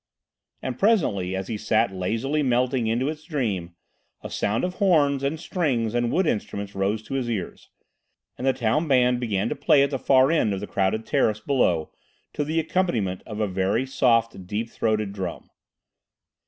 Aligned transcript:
And, 0.63 0.79
presently, 0.79 1.35
as 1.35 1.47
he 1.47 1.57
sat 1.59 1.93
lazily 1.93 2.41
melting 2.41 2.87
into 2.87 3.07
its 3.07 3.23
dream, 3.23 3.75
a 4.23 4.31
sound 4.31 4.63
of 4.63 4.73
horns 4.81 5.21
and 5.21 5.39
strings 5.39 5.93
and 5.93 6.11
wood 6.11 6.25
instruments 6.25 6.73
rose 6.73 7.03
to 7.03 7.13
his 7.13 7.29
ears, 7.29 7.69
and 8.35 8.47
the 8.47 8.51
town 8.53 8.87
band 8.87 9.19
began 9.19 9.47
to 9.49 9.55
play 9.55 9.83
at 9.83 9.91
the 9.91 9.99
far 9.99 10.31
end 10.31 10.55
of 10.55 10.59
the 10.59 10.65
crowded 10.65 11.05
terrace 11.05 11.39
below 11.39 11.91
to 12.33 12.43
the 12.43 12.59
accompaniment 12.59 13.21
of 13.27 13.39
a 13.39 13.45
very 13.47 13.85
soft, 13.85 14.47
deep 14.47 14.69
throated 14.71 15.13
drum. 15.13 15.51